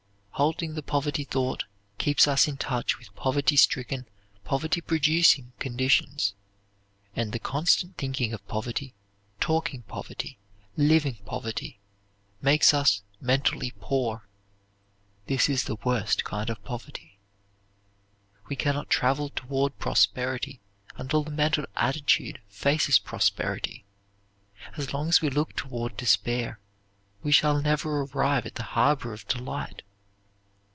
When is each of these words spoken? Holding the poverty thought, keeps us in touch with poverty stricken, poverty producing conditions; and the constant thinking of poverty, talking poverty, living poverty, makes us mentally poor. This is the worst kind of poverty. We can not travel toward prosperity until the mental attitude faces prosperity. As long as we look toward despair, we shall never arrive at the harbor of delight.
Holding 0.35 0.73
the 0.73 0.81
poverty 0.81 1.23
thought, 1.23 1.65
keeps 1.99 2.27
us 2.27 2.47
in 2.47 2.57
touch 2.57 2.97
with 2.97 3.13
poverty 3.15 3.55
stricken, 3.55 4.07
poverty 4.43 4.81
producing 4.81 5.53
conditions; 5.59 6.33
and 7.15 7.31
the 7.31 7.37
constant 7.37 7.95
thinking 7.95 8.33
of 8.33 8.47
poverty, 8.47 8.95
talking 9.39 9.83
poverty, 9.83 10.39
living 10.75 11.13
poverty, 11.25 11.77
makes 12.41 12.73
us 12.73 13.03
mentally 13.19 13.71
poor. 13.79 14.27
This 15.27 15.47
is 15.47 15.65
the 15.65 15.75
worst 15.85 16.23
kind 16.23 16.49
of 16.49 16.63
poverty. 16.63 17.19
We 18.49 18.55
can 18.55 18.73
not 18.73 18.89
travel 18.89 19.29
toward 19.29 19.77
prosperity 19.77 20.59
until 20.95 21.23
the 21.23 21.29
mental 21.29 21.67
attitude 21.75 22.41
faces 22.47 22.97
prosperity. 22.97 23.85
As 24.75 24.91
long 24.91 25.07
as 25.07 25.21
we 25.21 25.29
look 25.29 25.55
toward 25.55 25.95
despair, 25.97 26.59
we 27.21 27.31
shall 27.31 27.61
never 27.61 28.01
arrive 28.01 28.47
at 28.47 28.55
the 28.55 28.63
harbor 28.63 29.13
of 29.13 29.27
delight. 29.27 29.83